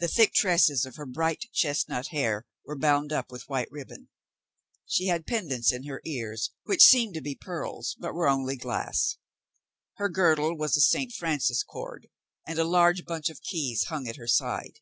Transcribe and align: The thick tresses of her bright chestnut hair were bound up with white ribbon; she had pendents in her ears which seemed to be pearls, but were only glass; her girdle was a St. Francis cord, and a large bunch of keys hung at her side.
The 0.00 0.08
thick 0.08 0.34
tresses 0.34 0.84
of 0.84 0.96
her 0.96 1.06
bright 1.06 1.46
chestnut 1.50 2.08
hair 2.08 2.44
were 2.66 2.76
bound 2.78 3.10
up 3.10 3.32
with 3.32 3.48
white 3.48 3.70
ribbon; 3.70 4.10
she 4.84 5.06
had 5.06 5.26
pendents 5.26 5.72
in 5.72 5.84
her 5.84 6.02
ears 6.04 6.50
which 6.64 6.82
seemed 6.84 7.14
to 7.14 7.22
be 7.22 7.34
pearls, 7.34 7.96
but 7.98 8.12
were 8.12 8.28
only 8.28 8.56
glass; 8.56 9.16
her 9.94 10.10
girdle 10.10 10.54
was 10.54 10.76
a 10.76 10.82
St. 10.82 11.10
Francis 11.14 11.62
cord, 11.62 12.10
and 12.46 12.58
a 12.58 12.64
large 12.64 13.06
bunch 13.06 13.30
of 13.30 13.40
keys 13.40 13.84
hung 13.84 14.06
at 14.06 14.16
her 14.16 14.28
side. 14.28 14.80